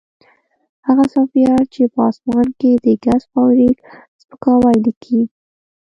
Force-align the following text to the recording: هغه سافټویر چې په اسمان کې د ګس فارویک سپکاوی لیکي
هغه 0.87 1.03
سافټویر 1.13 1.59
چې 1.73 1.83
په 1.93 1.99
اسمان 2.09 2.47
کې 2.59 2.71
د 2.85 2.87
ګس 3.03 3.23
فارویک 3.31 3.77
سپکاوی 4.21 4.75
لیکي 4.85 5.21